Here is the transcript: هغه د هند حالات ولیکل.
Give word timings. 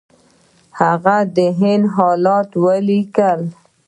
هغه 0.79 1.17
د 1.35 1.37
هند 1.59 1.85
حالات 1.95 2.49
ولیکل. 2.65 3.41